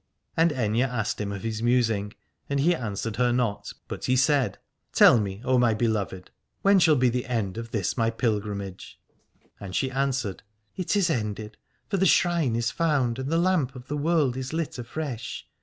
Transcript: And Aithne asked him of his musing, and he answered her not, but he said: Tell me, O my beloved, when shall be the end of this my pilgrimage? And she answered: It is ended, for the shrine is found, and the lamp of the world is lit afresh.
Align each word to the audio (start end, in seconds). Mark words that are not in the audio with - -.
And 0.35 0.49
Aithne 0.51 0.81
asked 0.81 1.21
him 1.21 1.31
of 1.31 1.43
his 1.43 1.61
musing, 1.61 2.13
and 2.49 2.59
he 2.59 2.73
answered 2.73 3.17
her 3.17 3.31
not, 3.31 3.71
but 3.87 4.05
he 4.05 4.15
said: 4.15 4.57
Tell 4.91 5.19
me, 5.19 5.43
O 5.45 5.59
my 5.59 5.75
beloved, 5.75 6.31
when 6.63 6.79
shall 6.79 6.95
be 6.95 7.09
the 7.09 7.27
end 7.27 7.55
of 7.55 7.69
this 7.69 7.95
my 7.95 8.09
pilgrimage? 8.09 8.99
And 9.59 9.75
she 9.75 9.91
answered: 9.91 10.41
It 10.75 10.95
is 10.95 11.11
ended, 11.11 11.55
for 11.87 11.97
the 11.97 12.07
shrine 12.07 12.55
is 12.55 12.71
found, 12.71 13.19
and 13.19 13.29
the 13.31 13.37
lamp 13.37 13.75
of 13.75 13.89
the 13.89 13.95
world 13.95 14.35
is 14.35 14.53
lit 14.53 14.79
afresh. 14.79 15.45